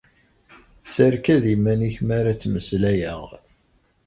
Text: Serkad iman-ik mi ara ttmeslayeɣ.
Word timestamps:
Serkad 0.93 1.43
iman-ik 1.53 1.97
mi 2.07 2.13
ara 2.17 2.33
ttmeslayeɣ. 2.35 3.23